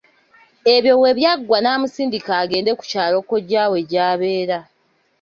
Ebyo 0.75 0.93
webyaggwa 1.03 1.57
n'amusindika 1.61 2.31
agende 2.43 2.71
ku 2.79 2.83
kyalo 2.91 3.17
kojja 3.29 3.63
we 3.71 3.79
gy'abeera. 3.89 4.59